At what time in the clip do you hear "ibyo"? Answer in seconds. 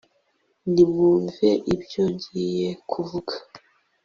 1.73-2.03